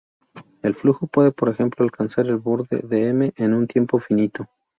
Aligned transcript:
El 0.63 0.73
flujo 0.73 1.05
puede 1.05 1.31
por 1.31 1.47
ejemplo 1.49 1.83
alcanzar 1.85 2.25
el 2.25 2.37
borde 2.37 2.77
de 2.79 3.09
"M" 3.09 3.33
en 3.37 3.53
un 3.53 3.67
tiempo 3.67 3.99
finito. 3.99 4.49